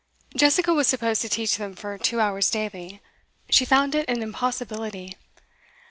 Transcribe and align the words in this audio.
Jessica 0.35 0.73
was 0.73 0.87
supposed 0.87 1.21
to 1.21 1.29
teach 1.29 1.57
them 1.57 1.75
for 1.75 1.95
two 1.95 2.19
hours 2.19 2.49
daily; 2.49 3.03
she 3.51 3.65
found 3.65 3.93
it 3.93 4.09
an 4.09 4.23
impossibility. 4.23 5.15